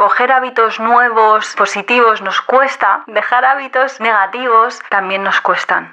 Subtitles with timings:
[0.00, 3.04] Coger hábitos nuevos, positivos, nos cuesta.
[3.06, 5.92] Dejar hábitos negativos también nos cuestan.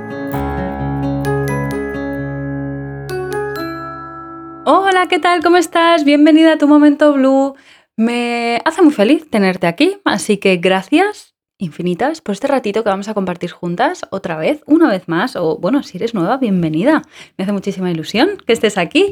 [4.73, 5.43] Hola, ¿qué tal?
[5.43, 6.05] ¿Cómo estás?
[6.05, 7.55] Bienvenida a tu momento blue.
[7.97, 13.09] Me hace muy feliz tenerte aquí, así que gracias infinitas por este ratito que vamos
[13.09, 17.01] a compartir juntas otra vez, una vez más, o bueno, si eres nueva, bienvenida.
[17.37, 19.11] Me hace muchísima ilusión que estés aquí.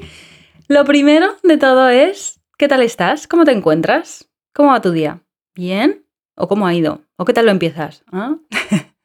[0.69, 3.27] Lo primero de todo es, ¿qué tal estás?
[3.27, 4.29] ¿Cómo te encuentras?
[4.53, 5.23] ¿Cómo va tu día?
[5.55, 6.05] ¿Bien?
[6.35, 7.01] ¿O cómo ha ido?
[7.17, 8.05] ¿O qué tal lo empiezas?
[8.13, 8.37] ¿Ah?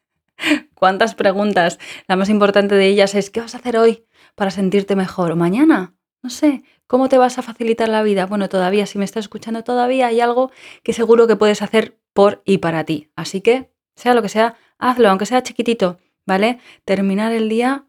[0.76, 1.80] ¿Cuántas preguntas?
[2.06, 5.32] La más importante de ellas es, ¿qué vas a hacer hoy para sentirte mejor?
[5.32, 5.94] ¿O mañana?
[6.24, 8.24] No sé, ¿cómo te vas a facilitar la vida?
[8.24, 10.50] Bueno, todavía, si me estás escuchando todavía, hay algo
[10.82, 13.10] que seguro que puedes hacer por y para ti.
[13.14, 16.60] Así que, sea lo que sea, hazlo, aunque sea chiquitito, ¿vale?
[16.86, 17.84] Terminar el día,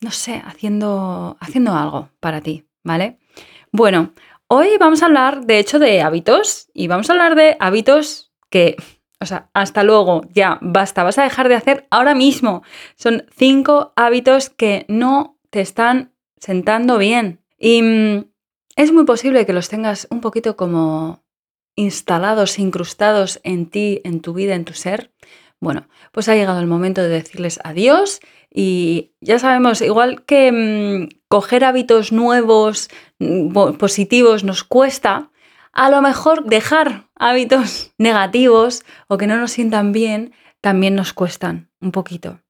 [0.00, 3.18] no sé, haciendo, haciendo algo para ti, ¿vale?
[3.72, 4.14] Bueno,
[4.46, 8.76] hoy vamos a hablar, de hecho, de hábitos y vamos a hablar de hábitos que,
[9.20, 12.62] o sea, hasta luego, ya, basta, vas a dejar de hacer ahora mismo.
[12.96, 18.24] Son cinco hábitos que no te están sentando bien, y mm,
[18.74, 21.22] es muy posible que los tengas un poquito como
[21.76, 25.12] instalados, incrustados en ti, en tu vida, en tu ser.
[25.60, 28.20] Bueno, pues ha llegado el momento de decirles adiós
[28.52, 32.88] y ya sabemos, igual que mm, coger hábitos nuevos,
[33.18, 35.30] mm, positivos nos cuesta,
[35.72, 40.32] a lo mejor dejar hábitos negativos o que no nos sientan bien
[40.62, 42.40] también nos cuestan un poquito.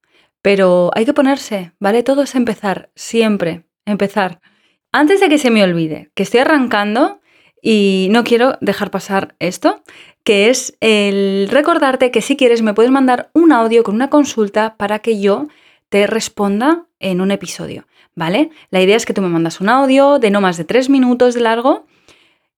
[0.41, 2.01] Pero hay que ponerse, ¿vale?
[2.01, 4.41] Todo es empezar, siempre, empezar.
[4.91, 7.21] Antes de que se me olvide, que estoy arrancando
[7.61, 9.83] y no quiero dejar pasar esto,
[10.23, 14.75] que es el recordarte que si quieres me puedes mandar un audio con una consulta
[14.77, 15.47] para que yo
[15.89, 18.49] te responda en un episodio, ¿vale?
[18.69, 21.33] La idea es que tú me mandas un audio de no más de tres minutos
[21.35, 21.85] de largo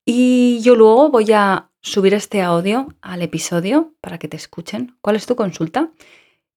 [0.06, 4.96] y yo luego voy a subir este audio al episodio para que te escuchen.
[5.02, 5.92] ¿Cuál es tu consulta?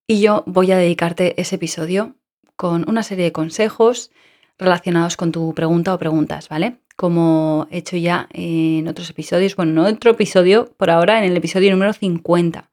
[0.06, 2.16] Y yo voy a dedicarte ese episodio
[2.54, 4.10] con una serie de consejos,
[4.58, 6.78] relacionados con tu pregunta o preguntas, ¿vale?
[6.96, 11.36] Como he hecho ya en otros episodios, bueno, no otro episodio, por ahora en el
[11.36, 12.70] episodio número 50,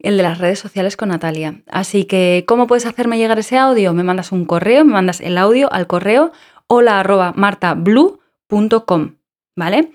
[0.00, 1.62] el de las redes sociales con Natalia.
[1.68, 3.94] Así que, ¿cómo puedes hacerme llegar ese audio?
[3.94, 6.32] Me mandas un correo, me mandas el audio al correo
[6.66, 9.16] hola arroba martablue.com,
[9.56, 9.92] ¿vale?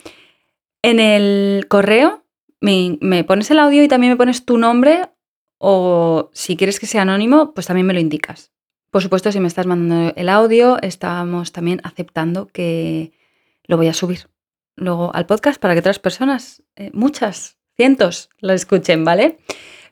[0.82, 2.24] En el correo
[2.62, 5.10] me, me pones el audio y también me pones tu nombre
[5.58, 8.52] o si quieres que sea anónimo, pues también me lo indicas.
[8.92, 13.12] Por supuesto, si me estás mandando el audio, estamos también aceptando que
[13.66, 14.28] lo voy a subir
[14.76, 19.38] luego al podcast para que otras personas, eh, muchas, cientos, lo escuchen, ¿vale?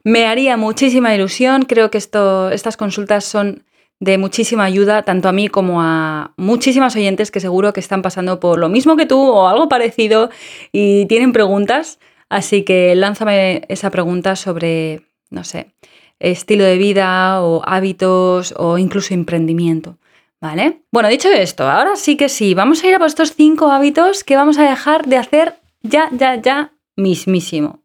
[0.03, 3.65] Me haría muchísima ilusión, creo que esto, estas consultas son
[3.99, 8.39] de muchísima ayuda, tanto a mí como a muchísimas oyentes que seguro que están pasando
[8.39, 10.29] por lo mismo que tú o algo parecido
[10.71, 11.99] y tienen preguntas.
[12.29, 15.71] Así que lánzame esa pregunta sobre, no sé,
[16.19, 19.97] estilo de vida o hábitos o incluso emprendimiento.
[20.39, 20.83] ¿Vale?
[20.91, 24.23] Bueno, dicho esto, ahora sí que sí, vamos a ir a por estos cinco hábitos
[24.23, 27.81] que vamos a dejar de hacer ya, ya, ya mismísimo.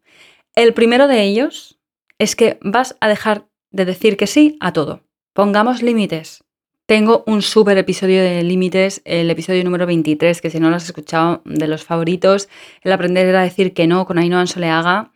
[0.55, 1.79] El primero de ellos
[2.19, 5.01] es que vas a dejar de decir que sí a todo.
[5.33, 6.43] Pongamos límites.
[6.85, 10.85] Tengo un súper episodio de límites, el episodio número 23, que si no lo has
[10.85, 12.49] escuchado, de los favoritos,
[12.81, 15.12] el aprender a decir que no con Ainhoa Soleaga.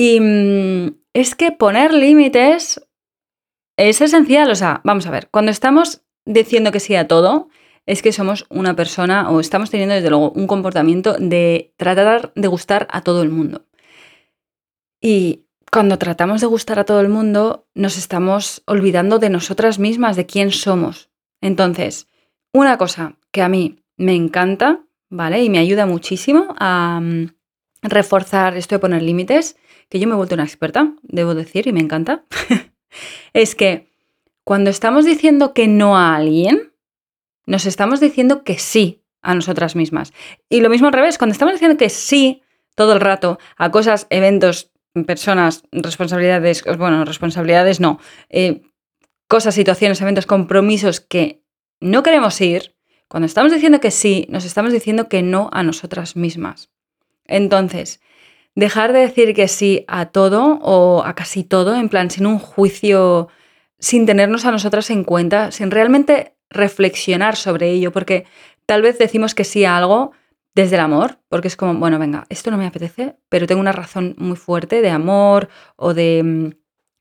[0.00, 2.80] Y mm, es que poner límites
[3.76, 4.50] es esencial.
[4.50, 7.50] O sea, vamos a ver, cuando estamos diciendo que sí a todo,
[7.84, 12.48] es que somos una persona o estamos teniendo desde luego un comportamiento de tratar de
[12.48, 13.66] gustar a todo el mundo.
[15.02, 20.16] Y cuando tratamos de gustar a todo el mundo, nos estamos olvidando de nosotras mismas,
[20.16, 21.10] de quién somos.
[21.42, 22.08] Entonces,
[22.54, 24.80] una cosa que a mí me encanta,
[25.10, 25.44] ¿vale?
[25.44, 27.34] Y me ayuda muchísimo a mm,
[27.82, 29.56] reforzar esto de poner límites,
[29.90, 32.24] que yo me he vuelto una experta, debo decir, y me encanta,
[33.34, 33.90] es que
[34.44, 36.72] cuando estamos diciendo que no a alguien,
[37.44, 40.12] nos estamos diciendo que sí a nosotras mismas.
[40.48, 42.42] Y lo mismo al revés, cuando estamos diciendo que sí
[42.74, 44.70] todo el rato a cosas, eventos,
[45.06, 48.62] personas, responsabilidades, bueno, responsabilidades no, eh,
[49.26, 51.42] cosas, situaciones, eventos, compromisos que
[51.80, 52.74] no queremos ir,
[53.08, 56.70] cuando estamos diciendo que sí, nos estamos diciendo que no a nosotras mismas.
[57.26, 58.00] Entonces,
[58.54, 62.38] dejar de decir que sí a todo o a casi todo, en plan, sin un
[62.38, 63.28] juicio,
[63.78, 68.26] sin tenernos a nosotras en cuenta, sin realmente reflexionar sobre ello, porque
[68.66, 70.12] tal vez decimos que sí a algo
[70.54, 73.72] desde el amor, porque es como, bueno, venga, esto no me apetece, pero tengo una
[73.72, 76.50] razón muy fuerte de amor o de mm,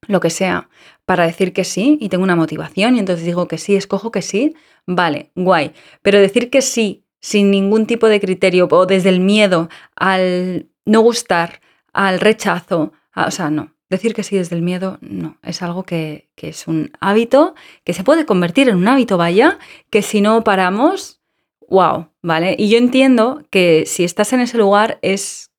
[0.08, 0.70] lo que sea
[1.06, 4.22] para decir que sí y tengo una motivación y entonces digo que sí, escojo que
[4.22, 4.56] sí,
[4.86, 9.70] vale, guay, pero decir que sí sin ningún tipo de criterio o desde el miedo
[9.96, 11.62] al no gustar,
[11.94, 16.30] al rechazo, o sea, no, decir que sí desde el miedo, no, es algo que,
[16.36, 19.60] que es un hábito, que se puede convertir en un hábito, vaya,
[19.90, 21.20] que si no paramos,
[21.68, 22.56] wow, ¿vale?
[22.58, 25.52] Y yo entiendo que si estás en ese lugar es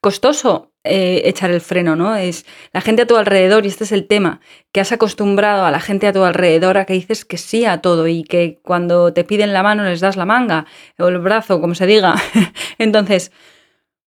[0.00, 2.14] costoso eh, echar el freno, ¿no?
[2.14, 4.40] Es la gente a tu alrededor, y este es el tema,
[4.70, 7.80] que has acostumbrado a la gente a tu alrededor a que dices que sí a
[7.80, 10.66] todo y que cuando te piden la mano les das la manga
[10.98, 12.14] o el brazo, como se diga.
[12.78, 13.32] Entonces,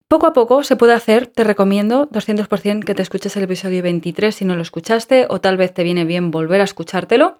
[0.09, 4.35] poco a poco se puede hacer, te recomiendo 200% que te escuches el episodio 23
[4.35, 7.37] si no lo escuchaste o tal vez te viene bien volver a escuchártelo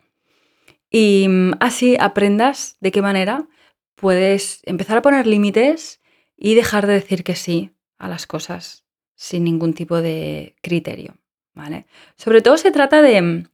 [0.92, 3.48] y mm, así aprendas de qué manera
[3.96, 6.00] puedes empezar a poner límites
[6.38, 11.18] y dejar de decir que sí a las cosas sin ningún tipo de criterio,
[11.54, 11.88] ¿vale?
[12.18, 13.48] Sobre todo se trata de,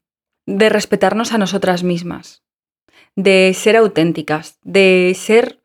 [0.46, 2.44] de respetarnos a nosotras mismas,
[3.16, 5.62] de ser auténticas, de ser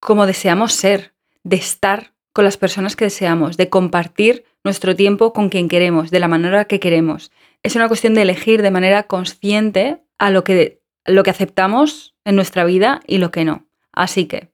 [0.00, 1.14] como deseamos ser,
[1.44, 6.20] de estar con las personas que deseamos, de compartir nuestro tiempo con quien queremos, de
[6.20, 7.32] la manera que queremos.
[7.64, 12.36] Es una cuestión de elegir de manera consciente a lo que, lo que aceptamos en
[12.36, 13.66] nuestra vida y lo que no.
[13.90, 14.52] Así que,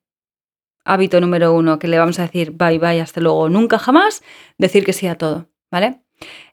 [0.87, 4.23] hábito número uno, que le vamos a decir bye bye, hasta luego, nunca jamás,
[4.57, 6.01] decir que sí a todo, ¿vale?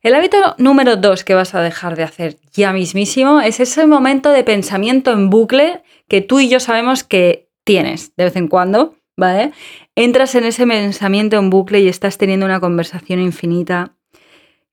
[0.01, 4.31] El hábito número dos que vas a dejar de hacer ya mismísimo es ese momento
[4.31, 8.97] de pensamiento en bucle que tú y yo sabemos que tienes de vez en cuando,
[9.17, 9.51] ¿vale?
[9.95, 13.95] Entras en ese pensamiento en bucle y estás teniendo una conversación infinita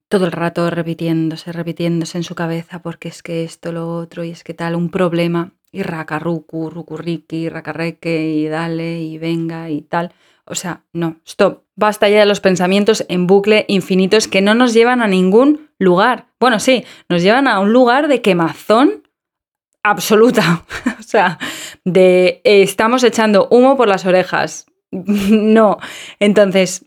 [0.08, 4.30] todo el rato repitiéndose, repitiéndose en su cabeza porque es que esto, lo otro y
[4.30, 10.12] es que tal, un problema y racarrucu, rucurriqui, racarreque y dale y venga y tal.
[10.46, 11.64] O sea, no, stop.
[11.76, 16.28] Basta ya de los pensamientos en bucle infinitos que no nos llevan a ningún lugar.
[16.40, 19.07] Bueno, sí, nos llevan a un lugar de quemazón
[19.82, 20.64] absoluta.
[20.98, 21.38] o sea,
[21.84, 24.66] de eh, estamos echando humo por las orejas.
[24.90, 25.78] no.
[26.18, 26.84] Entonces,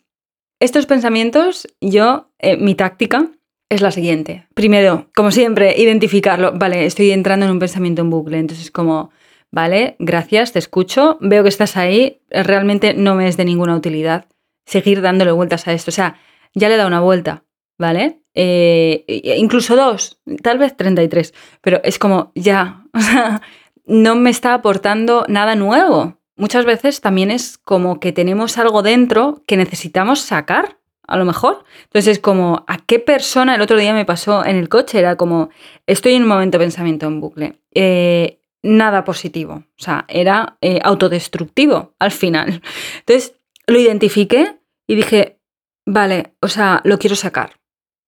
[0.60, 3.30] estos pensamientos, yo, eh, mi táctica
[3.70, 4.48] es la siguiente.
[4.54, 6.52] Primero, como siempre, identificarlo.
[6.54, 8.38] Vale, estoy entrando en un pensamiento en bucle.
[8.38, 9.12] Entonces, como,
[9.52, 14.26] vale, gracias, te escucho, veo que estás ahí, realmente no me es de ninguna utilidad
[14.66, 15.90] seguir dándole vueltas a esto.
[15.90, 16.18] O sea,
[16.54, 17.44] ya le dado una vuelta,
[17.78, 18.21] ¿vale?
[18.34, 19.04] Eh,
[19.38, 23.42] incluso dos, tal vez 33, pero es como, ya, o sea,
[23.86, 26.18] no me está aportando nada nuevo.
[26.36, 31.66] Muchas veces también es como que tenemos algo dentro que necesitamos sacar a lo mejor.
[31.84, 34.98] Entonces es como, ¿a qué persona el otro día me pasó en el coche?
[34.98, 35.50] Era como,
[35.86, 37.60] estoy en un momento de pensamiento en bucle.
[37.74, 42.62] Eh, nada positivo, o sea, era eh, autodestructivo al final.
[43.00, 43.36] Entonces
[43.68, 45.40] lo identifiqué y dije,
[45.86, 47.61] vale, o sea, lo quiero sacar.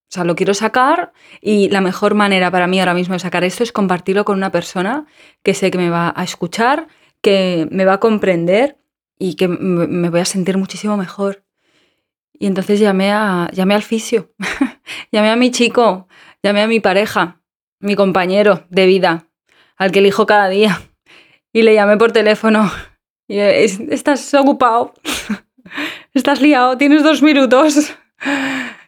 [0.09, 3.43] O sea, lo quiero sacar y la mejor manera para mí ahora mismo de sacar
[3.43, 5.07] esto es compartirlo con una persona
[5.41, 6.87] que sé que me va a escuchar,
[7.21, 8.77] que me va a comprender
[9.17, 11.43] y que me voy a sentir muchísimo mejor.
[12.33, 14.33] Y entonces llamé, a, llamé al fisio,
[15.11, 16.07] llamé a mi chico,
[16.43, 17.41] llamé a mi pareja,
[17.79, 19.27] mi compañero de vida,
[19.77, 20.81] al que elijo cada día.
[21.53, 22.71] Y le llamé por teléfono.
[23.27, 24.93] Y, Estás ocupado,
[26.13, 27.93] estás liado, tienes dos minutos.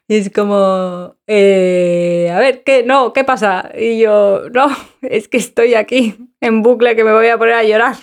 [0.08, 2.84] Y es como, eh, a ver, ¿qué?
[2.84, 3.72] No, ¿qué pasa?
[3.76, 4.68] Y yo, no,
[5.02, 7.96] es que estoy aquí en bucle que me voy a poner a llorar.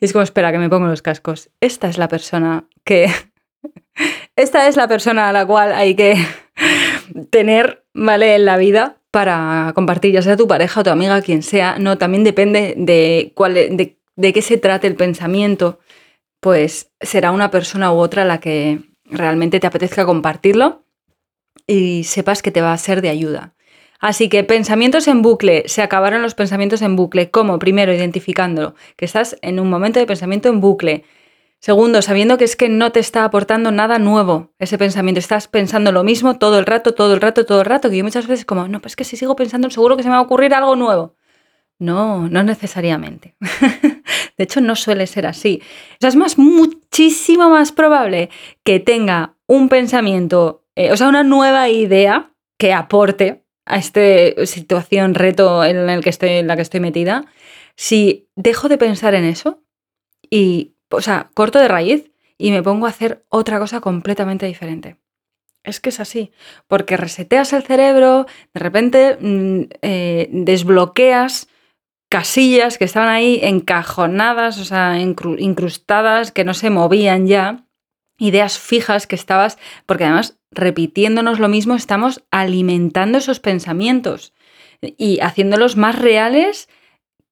[0.00, 1.50] Y es como, espera, que me pongo los cascos.
[1.60, 3.10] Esta es la persona que...
[4.36, 6.14] Esta es la persona a la cual hay que
[7.30, 8.36] tener, ¿vale?
[8.36, 11.80] En la vida para compartir, ya sea tu pareja o tu amiga, quien sea.
[11.80, 15.80] No, también depende de, cuál, de, de qué se trate el pensamiento.
[16.38, 20.84] Pues será una persona u otra la que realmente te apetezca compartirlo
[21.68, 23.54] y sepas que te va a ser de ayuda.
[24.00, 27.30] Así que pensamientos en bucle, se acabaron los pensamientos en bucle.
[27.30, 27.58] ¿Cómo?
[27.58, 31.04] Primero, identificándolo, que estás en un momento de pensamiento en bucle.
[31.60, 35.18] Segundo, sabiendo que es que no te está aportando nada nuevo ese pensamiento.
[35.18, 38.04] Estás pensando lo mismo todo el rato, todo el rato, todo el rato, que yo
[38.04, 40.24] muchas veces como, no, pues que si sigo pensando seguro que se me va a
[40.24, 41.16] ocurrir algo nuevo.
[41.80, 43.34] No, no necesariamente.
[44.38, 45.60] de hecho, no suele ser así.
[46.00, 48.30] Es más, muchísimo más probable
[48.62, 54.00] que tenga un pensamiento eh, o sea, una nueva idea que aporte a esta
[54.46, 57.24] situación, reto en, el que estoy, en la que estoy metida,
[57.74, 59.64] si dejo de pensar en eso
[60.30, 64.98] y, o sea, corto de raíz y me pongo a hacer otra cosa completamente diferente.
[65.64, 66.30] Es que es así,
[66.68, 71.48] porque reseteas el cerebro, de repente mm, eh, desbloqueas
[72.08, 77.67] casillas que estaban ahí encajonadas, o sea, incrustadas, que no se movían ya,
[78.18, 84.32] ideas fijas que estabas, porque además repitiéndonos lo mismo, estamos alimentando esos pensamientos
[84.80, 86.68] y haciéndolos más reales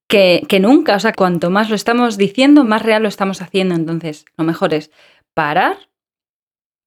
[0.08, 0.96] que, que, nunca.
[0.96, 3.74] O sea, cuanto más lo estamos diciendo, más real lo estamos haciendo.
[3.74, 4.90] Entonces, lo mejor es
[5.34, 5.76] parar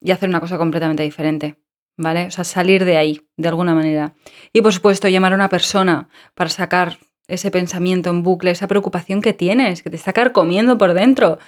[0.01, 1.58] y hacer una cosa completamente diferente.
[1.98, 2.27] ¿Vale?
[2.27, 4.13] O sea, salir de ahí, de alguna manera.
[4.53, 9.22] Y por supuesto, llamar a una persona para sacar ese pensamiento en bucle, esa preocupación
[9.22, 11.39] que tienes, que te está carcomiendo por dentro.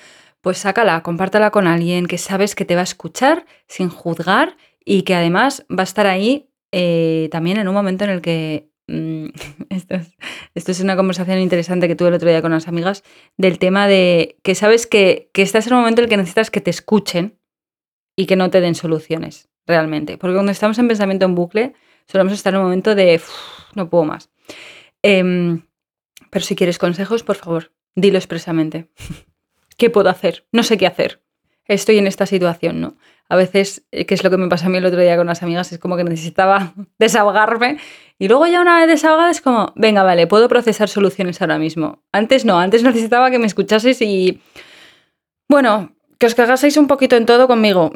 [0.42, 5.04] Pues sácala, compártala con alguien que sabes que te va a escuchar sin juzgar y
[5.04, 8.70] que además va a estar ahí eh, también en un momento en el que...
[8.88, 9.28] Mm,
[9.70, 13.04] esto, es, una conversación interesante que tuve el otro día con unas amigas
[13.38, 16.50] del tema de que sabes que, que estás en un momento en el que necesitas
[16.50, 17.38] que te escuchen
[18.16, 20.18] y que no te den soluciones, realmente.
[20.18, 21.74] Porque cuando estamos en pensamiento en bucle,
[22.08, 23.22] solemos estar en un momento de
[23.76, 24.32] no puedo más.
[25.04, 25.64] Em,
[26.30, 28.90] pero si quieres consejos, por favor, dilo expresamente.
[29.82, 30.46] ¿Qué puedo hacer?
[30.52, 31.24] No sé qué hacer.
[31.66, 32.98] Estoy en esta situación, ¿no?
[33.30, 35.26] a veces, eh, que es lo que me pasó a mí el otro día con
[35.26, 37.78] unas amigas, es como que necesitaba desahogarme
[38.20, 42.04] y luego ya una vez desahogada es como, venga, vale, puedo procesar soluciones ahora mismo.
[42.12, 44.40] Antes no, antes necesitaba que me escuchaseis y,
[45.50, 47.92] bueno, que os cagaseis un poquito en todo conmigo.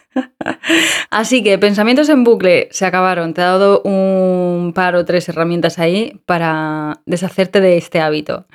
[1.10, 3.34] Así que pensamientos en bucle se acabaron.
[3.34, 8.46] Te he dado un par o tres herramientas ahí para deshacerte de este hábito.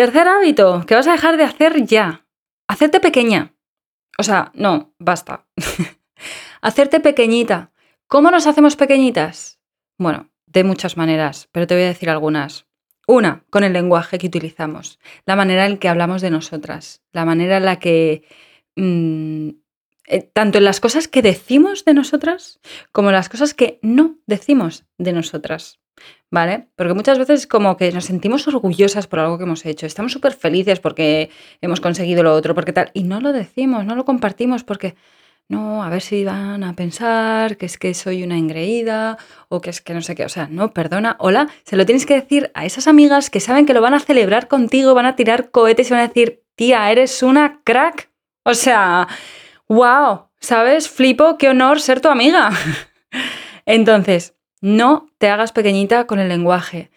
[0.00, 2.24] Tercer hábito que vas a dejar de hacer ya.
[2.66, 3.54] Hacerte pequeña.
[4.16, 5.46] O sea, no, basta.
[6.62, 7.70] Hacerte pequeñita.
[8.06, 9.60] ¿Cómo nos hacemos pequeñitas?
[9.98, 12.64] Bueno, de muchas maneras, pero te voy a decir algunas.
[13.06, 17.58] Una, con el lenguaje que utilizamos, la manera en que hablamos de nosotras, la manera
[17.58, 18.24] en la que,
[18.76, 19.50] mm,
[20.06, 22.58] eh, tanto en las cosas que decimos de nosotras
[22.90, 25.79] como en las cosas que no decimos de nosotras.
[26.30, 26.68] ¿Vale?
[26.76, 30.32] Porque muchas veces como que nos sentimos orgullosas por algo que hemos hecho, estamos súper
[30.32, 31.30] felices porque
[31.60, 34.94] hemos conseguido lo otro, porque tal, y no lo decimos, no lo compartimos porque,
[35.48, 39.18] no, a ver si van a pensar que es que soy una engreída
[39.48, 42.06] o que es que no sé qué, o sea, no, perdona, hola, se lo tienes
[42.06, 45.16] que decir a esas amigas que saben que lo van a celebrar contigo, van a
[45.16, 48.10] tirar cohetes y van a decir, tía, eres una crack,
[48.44, 49.08] o sea,
[49.68, 50.88] wow, ¿sabes?
[50.88, 52.50] Flipo, qué honor ser tu amiga.
[53.66, 56.90] Entonces, no te hagas pequeñita con el lenguaje.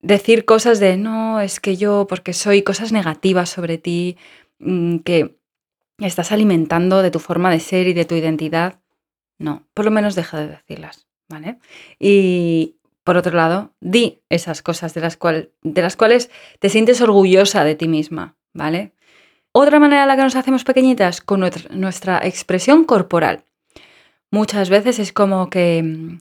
[0.00, 4.16] Decir cosas de, no, es que yo, porque soy cosas negativas sobre ti,
[4.58, 5.36] mm, que
[5.98, 8.80] estás alimentando de tu forma de ser y de tu identidad.
[9.38, 11.58] No, por lo menos deja de decirlas, ¿vale?
[11.98, 15.18] Y por otro lado, di esas cosas de las,
[15.62, 18.92] de las cuales te sientes orgullosa de ti misma, ¿vale?
[19.52, 21.40] Otra manera en la que nos hacemos pequeñitas, con
[21.70, 23.44] nuestra expresión corporal.
[24.30, 26.18] Muchas veces es como que mm,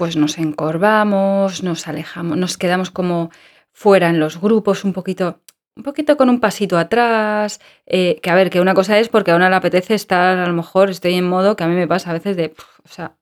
[0.00, 3.30] pues nos encorvamos, nos alejamos, nos quedamos como
[3.70, 5.42] fuera en los grupos, un poquito,
[5.76, 7.60] un poquito con un pasito atrás.
[7.84, 10.46] Eh, que a ver, que una cosa es porque a una le apetece estar, a
[10.46, 13.12] lo mejor estoy en modo que a mí me pasa a veces de, o sea,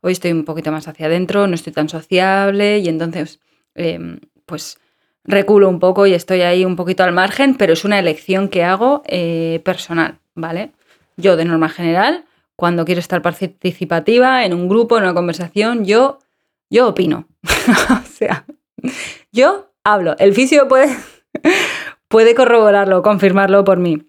[0.00, 3.40] hoy estoy un poquito más hacia adentro, no estoy tan sociable y entonces,
[3.74, 4.78] em, pues
[5.24, 8.62] reculo un poco y estoy ahí un poquito al margen, pero es una elección que
[8.62, 10.70] hago eh, personal, ¿vale?
[11.16, 12.26] Yo, de norma general,
[12.56, 16.18] cuando quiero estar participativa en un grupo, en una conversación, yo,
[16.70, 17.28] yo opino.
[17.42, 18.44] o sea,
[19.32, 20.16] yo hablo.
[20.18, 20.96] El fisio puede,
[22.08, 24.02] puede corroborarlo, confirmarlo por mí.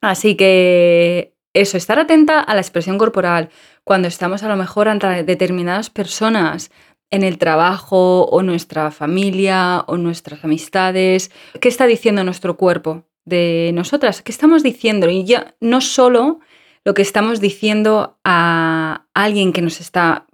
[0.00, 3.48] Así que eso, estar atenta a la expresión corporal
[3.84, 6.70] cuando estamos a lo mejor ante determinadas personas
[7.10, 11.30] en el trabajo o nuestra familia o nuestras amistades.
[11.60, 14.20] ¿Qué está diciendo nuestro cuerpo de nosotras?
[14.20, 15.08] ¿Qué estamos diciendo?
[15.08, 16.40] Y ya no solo
[16.84, 20.26] lo que estamos diciendo a alguien que nos está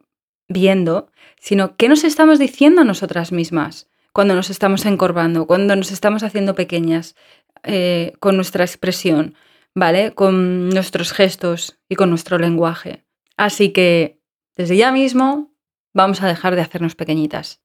[0.48, 5.92] viendo, sino qué nos estamos diciendo a nosotras mismas cuando nos estamos encorvando, cuando nos
[5.92, 7.14] estamos haciendo pequeñas
[7.62, 9.34] eh, con nuestra expresión,
[9.74, 10.12] ¿vale?
[10.14, 13.04] Con nuestros gestos y con nuestro lenguaje.
[13.36, 14.20] Así que
[14.56, 15.54] desde ya mismo
[15.94, 17.62] vamos a dejar de hacernos pequeñitas.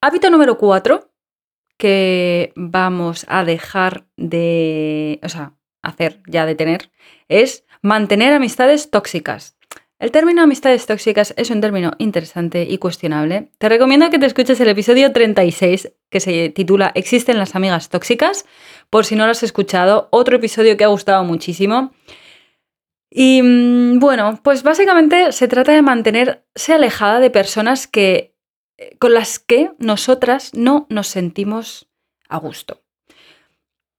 [0.00, 1.12] Hábito número cuatro
[1.76, 6.90] que vamos a dejar de, o sea, hacer ya de tener,
[7.28, 9.56] es mantener amistades tóxicas.
[9.98, 13.50] El término amistades tóxicas es un término interesante y cuestionable.
[13.56, 18.44] Te recomiendo que te escuches el episodio 36 que se titula ¿Existen las amigas tóxicas?
[18.90, 21.92] Por si no lo has escuchado, otro episodio que ha gustado muchísimo.
[23.10, 28.36] Y mm, bueno, pues básicamente se trata de mantenerse alejada de personas que,
[28.76, 31.88] eh, con las que nosotras no nos sentimos
[32.28, 32.82] a gusto.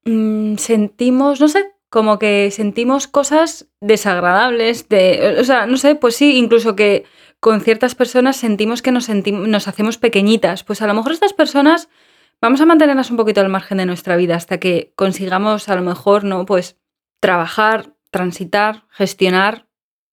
[0.06, 6.16] Mm, sentimos, no sé, como que sentimos cosas desagradables, de, o sea, no sé, pues
[6.16, 7.06] sí, incluso que
[7.40, 10.64] con ciertas personas sentimos que nos, sentimos, nos hacemos pequeñitas.
[10.64, 11.90] Pues a lo mejor estas personas
[12.42, 15.82] vamos a mantenerlas un poquito al margen de nuestra vida hasta que consigamos a lo
[15.82, 16.46] mejor, ¿no?
[16.46, 16.78] Pues
[17.20, 19.68] trabajar, transitar, gestionar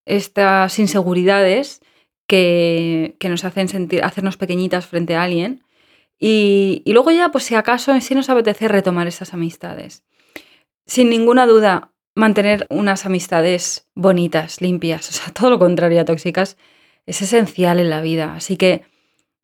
[0.05, 1.81] estas inseguridades
[2.27, 5.65] que, que nos hacen sentir, hacernos pequeñitas frente a alguien.
[6.19, 10.05] Y, y luego ya, pues si acaso sí nos apetece retomar esas amistades.
[10.87, 16.57] Sin ninguna duda, mantener unas amistades bonitas, limpias, o sea, todo lo contrario a tóxicas,
[17.07, 18.35] es esencial en la vida.
[18.35, 18.83] Así que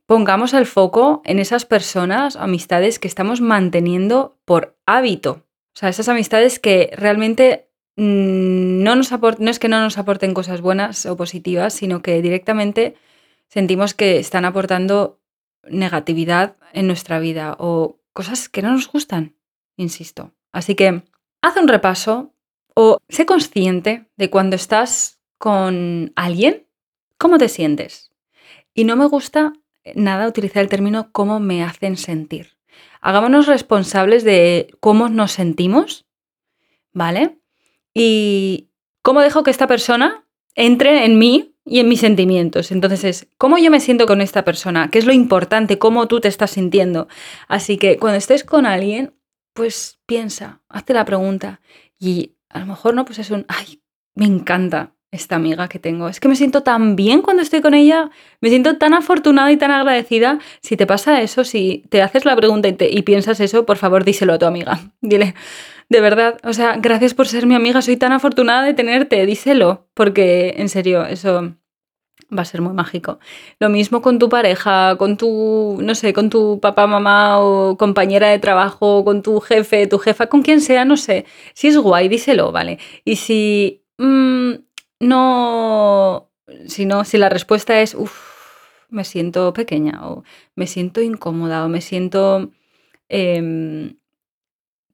[0.07, 5.46] pongamos el foco en esas personas, amistades que estamos manteniendo por hábito.
[5.72, 10.35] O sea, esas amistades que realmente mm, no, nos no es que no nos aporten
[10.35, 12.96] cosas buenas o positivas, sino que directamente
[13.48, 15.20] sentimos que están aportando
[15.68, 19.37] negatividad en nuestra vida o cosas que no nos gustan,
[19.76, 20.33] insisto.
[20.53, 21.03] Así que
[21.42, 22.35] haz un repaso
[22.74, 26.66] o sé consciente de cuando estás con alguien,
[27.18, 28.11] cómo te sientes.
[28.74, 29.53] Y no me gusta
[29.94, 32.57] nada utilizar el término cómo me hacen sentir.
[33.00, 36.07] Hagámonos responsables de cómo nos sentimos,
[36.92, 37.38] ¿vale?
[37.94, 38.68] Y
[39.03, 42.70] cómo dejo que esta persona entre en mí y en mis sentimientos.
[42.72, 46.20] Entonces es cómo yo me siento con esta persona, qué es lo importante, cómo tú
[46.20, 47.09] te estás sintiendo.
[47.48, 49.14] Así que cuando estés con alguien,
[49.52, 51.60] pues piensa, hazte la pregunta
[51.98, 53.82] y a lo mejor no, pues es un, ay,
[54.14, 56.08] me encanta esta amiga que tengo.
[56.08, 58.10] Es que me siento tan bien cuando estoy con ella,
[58.40, 60.38] me siento tan afortunada y tan agradecida.
[60.62, 64.04] Si te pasa eso, si te haces la pregunta y, y piensas eso, por favor
[64.04, 64.80] díselo a tu amiga.
[65.00, 65.34] Dile,
[65.88, 69.88] de verdad, o sea, gracias por ser mi amiga, soy tan afortunada de tenerte, díselo,
[69.94, 71.56] porque en serio, eso
[72.37, 73.19] va a ser muy mágico.
[73.59, 78.29] Lo mismo con tu pareja, con tu, no sé, con tu papá, mamá o compañera
[78.29, 81.27] de trabajo, con tu jefe, tu jefa, con quien sea, no sé.
[81.55, 82.79] Si es guay, díselo, ¿vale?
[83.05, 84.53] Y si mm,
[85.01, 86.29] no,
[86.66, 88.31] si la respuesta es, uff,
[88.90, 90.25] me siento pequeña o
[90.57, 92.51] me siento incómoda o me siento
[93.09, 93.97] em,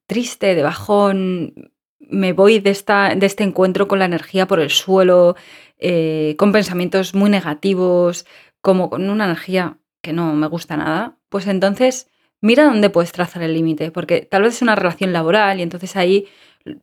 [0.07, 1.73] triste, de bajón,
[2.09, 5.37] me voy de, esta, de este encuentro con la energía por el suelo,
[5.79, 8.27] eh, con pensamientos muy negativos,
[8.61, 12.09] como con una energía que no me gusta nada, pues entonces
[12.41, 15.97] mira dónde puedes trazar el límite, porque tal vez es una relación laboral y entonces
[15.97, 16.27] ahí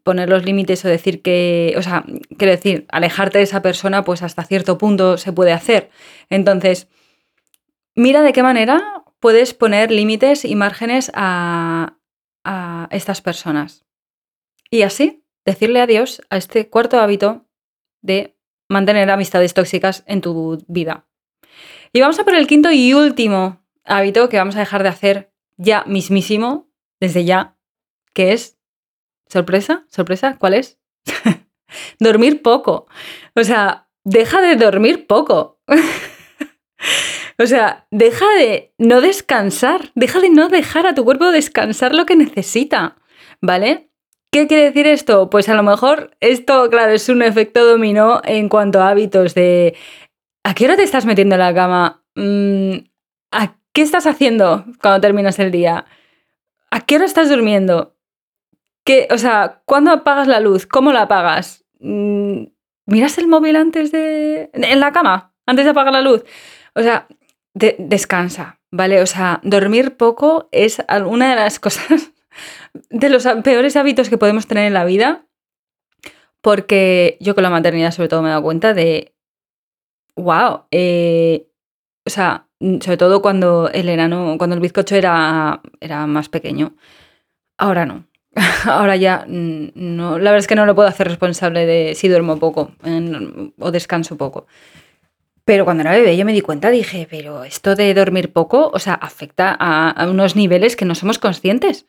[0.03, 2.05] poner los límites o decir que, o sea,
[2.37, 5.89] quiero decir, alejarte de esa persona, pues hasta cierto punto se puede hacer.
[6.29, 6.87] Entonces,
[7.95, 11.97] mira de qué manera puedes poner límites y márgenes a,
[12.43, 13.85] a estas personas.
[14.69, 17.45] Y así decirle adiós a este cuarto hábito
[18.01, 18.32] de
[18.73, 21.05] mantener amistades tóxicas en tu vida.
[21.93, 25.31] Y vamos a por el quinto y último hábito que vamos a dejar de hacer
[25.57, 27.55] ya mismísimo, desde ya,
[28.13, 28.57] que es
[29.27, 30.79] sorpresa, sorpresa, ¿cuál es?
[31.99, 32.87] dormir poco.
[33.35, 35.59] O sea, deja de dormir poco.
[37.39, 42.05] o sea, deja de no descansar, deja de no dejar a tu cuerpo descansar lo
[42.05, 42.97] que necesita,
[43.41, 43.89] ¿vale?
[44.33, 45.29] ¿Qué quiere decir esto?
[45.29, 49.75] Pues a lo mejor esto, claro, es un efecto dominó en cuanto a hábitos de
[50.43, 52.03] ¿A qué hora te estás metiendo en la cama?
[52.15, 52.77] Mm,
[53.31, 55.85] ¿A qué estás haciendo cuando terminas el día?
[56.71, 57.95] ¿A qué hora estás durmiendo?
[58.83, 60.65] ¿Qué, o sea, ¿cuándo apagas la luz?
[60.65, 61.63] ¿Cómo la apagas?
[61.79, 62.45] Mm,
[62.87, 64.49] ¿Miras el móvil antes de...
[64.51, 65.35] en la cama?
[65.45, 66.23] Antes de apagar la luz.
[66.73, 67.07] O sea,
[67.53, 68.99] descansa, ¿vale?
[69.03, 72.12] O sea, dormir poco es una de las cosas,
[72.89, 75.25] de los peores hábitos que podemos tener en la vida,
[76.41, 79.13] porque yo con la maternidad sobre todo me he dado cuenta de,
[80.15, 81.47] wow, eh,
[82.05, 86.75] o sea, sobre todo cuando el enano, cuando el bizcocho era, era más pequeño.
[87.57, 88.05] Ahora no.
[88.65, 92.39] Ahora ya no, la verdad es que no lo puedo hacer responsable de si duermo
[92.39, 92.71] poco
[93.59, 94.47] o descanso poco.
[95.45, 98.79] Pero cuando era bebé yo me di cuenta, dije, pero esto de dormir poco, o
[98.79, 101.85] sea, afecta a, unos niveles que no somos conscientes.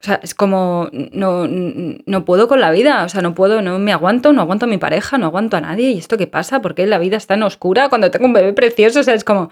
[0.00, 3.78] O sea, es como, no, no puedo con la vida, o sea, no puedo, no
[3.78, 5.90] me aguanto, no aguanto a mi pareja, no aguanto a nadie.
[5.90, 6.62] ¿Y esto qué pasa?
[6.62, 9.00] ¿Por qué la vida está en oscura cuando tengo un bebé precioso?
[9.00, 9.50] O sea, es como,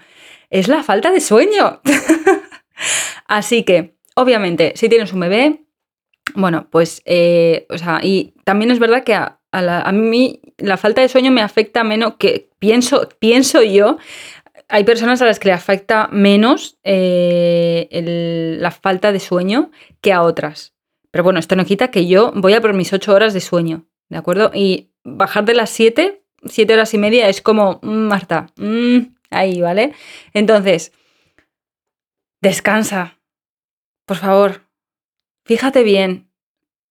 [0.49, 1.81] es la falta de sueño.
[3.27, 5.65] Así que, obviamente, si tienes un bebé,
[6.33, 11.01] bueno, pues, eh, o sea, y también es verdad que a, a, mí la falta
[11.01, 13.97] de sueño me afecta menos que pienso, pienso yo.
[14.69, 20.21] Hay personas a las que le afecta menos eh, la falta de sueño que a
[20.21, 20.73] otras.
[21.11, 23.87] Pero bueno, esto no quita que yo voy a por mis ocho horas de sueño,
[24.09, 24.51] ¿de acuerdo?
[24.53, 28.99] Y bajar de las siete, siete horas y media es como, mm, Marta, mm,
[29.31, 29.93] ahí, ¿vale?
[30.33, 30.91] Entonces,
[32.41, 33.17] descansa,
[34.05, 34.61] por favor,
[35.45, 36.29] fíjate bien,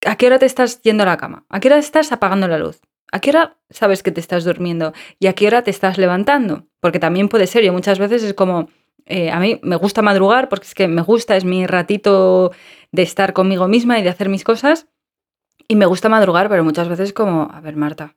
[0.06, 1.44] ¿A qué hora te estás yendo a la cama?
[1.48, 2.80] ¿A qué hora estás apagando la luz?
[3.10, 4.92] ¿A qué hora sabes que te estás durmiendo?
[5.18, 6.66] ¿Y a qué hora te estás levantando?
[6.80, 8.68] Porque también puede ser, yo muchas veces es como,
[9.06, 12.52] eh, a mí me gusta madrugar porque es que me gusta, es mi ratito
[12.92, 14.86] de estar conmigo misma y de hacer mis cosas.
[15.66, 18.16] Y me gusta madrugar, pero muchas veces como, a ver, Marta,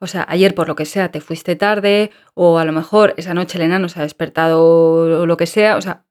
[0.00, 3.34] o sea, ayer por lo que sea te fuiste tarde o a lo mejor esa
[3.34, 6.04] noche Elena no se ha despertado o lo que sea, o sea,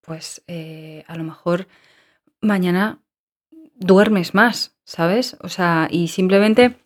[0.00, 1.66] pues eh, a lo mejor
[2.40, 3.00] mañana
[3.74, 5.36] duermes más, ¿sabes?
[5.40, 6.76] O sea, y simplemente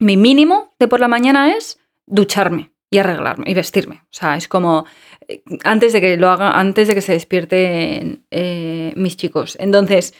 [0.00, 4.02] mi mínimo de por la mañana es ducharme y arreglarme y vestirme.
[4.04, 4.84] O sea, es como
[5.28, 9.56] eh, antes de que lo haga, antes de que se despierten eh, mis chicos.
[9.60, 10.14] Entonces,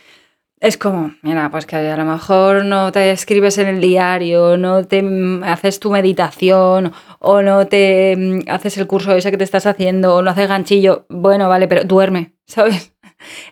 [0.60, 4.84] es como, mira, pues que a lo mejor no te escribes en el diario, no
[4.86, 9.44] te mm, haces tu meditación o no te mm, haces el curso ese que te
[9.44, 11.06] estás haciendo o no haces ganchillo.
[11.08, 12.92] Bueno, vale, pero duerme, ¿sabes?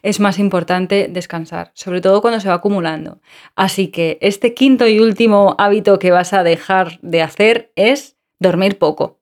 [0.02, 3.20] Es más importante descansar, sobre todo cuando se va acumulando.
[3.56, 8.78] Así que este quinto y último hábito que vas a dejar de hacer es dormir
[8.78, 9.20] poco.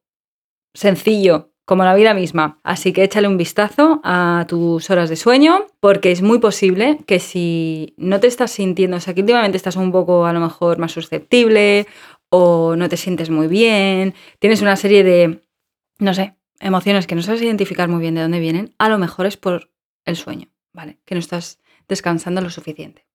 [0.74, 2.60] Sencillo, como la vida misma.
[2.62, 7.18] Así que échale un vistazo a tus horas de sueño, porque es muy posible que
[7.18, 10.78] si no te estás sintiendo, o sea, que últimamente estás un poco a lo mejor
[10.78, 11.86] más susceptible
[12.30, 15.42] o no te sientes muy bien, tienes una serie de,
[15.98, 19.26] no sé, emociones que no sabes identificar muy bien de dónde vienen, a lo mejor
[19.26, 19.70] es por
[20.06, 20.98] el sueño, ¿vale?
[21.04, 23.06] Que no estás descansando lo suficiente.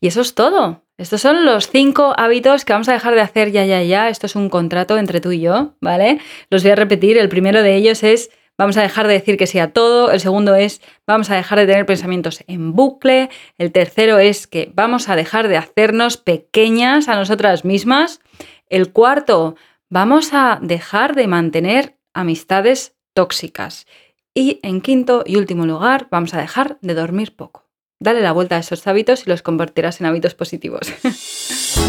[0.00, 0.84] Y eso es todo.
[0.98, 4.08] Estos son los cinco hábitos que vamos a dejar de hacer ya, ya, ya.
[4.08, 6.18] Esto es un contrato entre tú y yo, ¿vale?
[6.50, 7.18] Los voy a repetir.
[7.18, 10.10] El primero de ellos es vamos a dejar de decir que sí a todo.
[10.10, 13.30] El segundo es vamos a dejar de tener pensamientos en bucle.
[13.58, 18.20] El tercero es que vamos a dejar de hacernos pequeñas a nosotras mismas.
[18.68, 19.54] El cuarto,
[19.88, 23.86] vamos a dejar de mantener amistades tóxicas.
[24.34, 27.68] Y en quinto y último lugar, vamos a dejar de dormir poco.
[28.00, 30.92] Dale la vuelta a esos hábitos y los convertirás en hábitos positivos.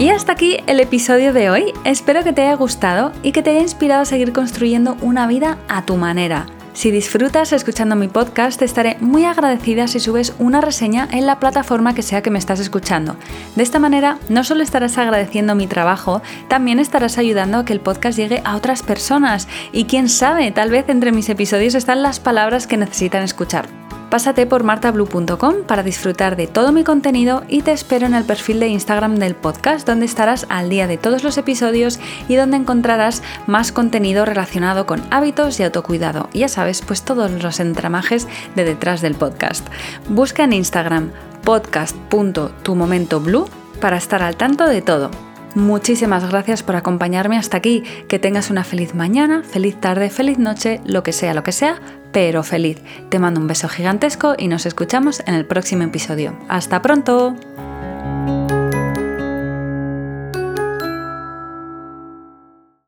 [0.00, 1.72] Y hasta aquí el episodio de hoy.
[1.84, 5.58] Espero que te haya gustado y que te haya inspirado a seguir construyendo una vida
[5.66, 6.46] a tu manera
[6.78, 11.40] si disfrutas escuchando mi podcast, te estaré muy agradecida si subes una reseña en la
[11.40, 13.16] plataforma que sea que me estás escuchando.
[13.56, 17.80] De esta manera, no solo estarás agradeciendo mi trabajo, también estarás ayudando a que el
[17.80, 22.20] podcast llegue a otras personas y quién sabe, tal vez entre mis episodios están las
[22.20, 23.77] palabras que necesitan escuchar.
[24.10, 28.58] Pásate por martablue.com para disfrutar de todo mi contenido y te espero en el perfil
[28.58, 33.22] de Instagram del podcast donde estarás al día de todos los episodios y donde encontrarás
[33.46, 36.30] más contenido relacionado con hábitos y autocuidado.
[36.32, 39.66] Ya sabes, pues todos los entramajes de detrás del podcast.
[40.08, 41.10] Busca en Instagram
[41.44, 43.44] podcast.tumomentoblue
[43.78, 45.10] para estar al tanto de todo.
[45.54, 47.82] Muchísimas gracias por acompañarme hasta aquí.
[48.08, 51.80] Que tengas una feliz mañana, feliz tarde, feliz noche, lo que sea, lo que sea,
[52.12, 52.78] pero feliz.
[53.08, 56.36] Te mando un beso gigantesco y nos escuchamos en el próximo episodio.
[56.48, 57.36] ¡Hasta pronto!